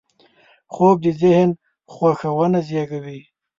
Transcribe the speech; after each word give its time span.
خوب 0.73 0.97
د 1.05 1.07
ذهن 1.21 1.49
خوښونه 1.93 2.59
زېږوي 2.67 3.21